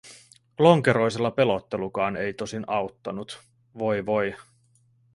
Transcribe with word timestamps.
Lonkeroisella 0.59 1.31
pelottelukaan 1.31 2.15
ei 2.17 2.33
tosin 2.33 2.63
auttanut, 2.67 3.39
voi, 3.79 4.05
voi. 4.05 4.35